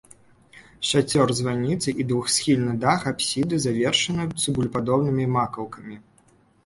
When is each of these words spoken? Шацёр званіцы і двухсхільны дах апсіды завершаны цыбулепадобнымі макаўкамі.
Шацёр 0.91 1.33
званіцы 1.39 1.89
і 2.03 2.07
двухсхільны 2.11 2.73
дах 2.85 3.01
апсіды 3.11 3.55
завершаны 3.67 4.23
цыбулепадобнымі 4.41 5.25
макаўкамі. 5.39 5.95